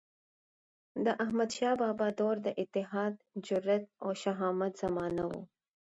[1.05, 3.13] د احمدشاه بابا دور د اتحاد،
[3.45, 5.41] جرئت او شهامت زمانه وه.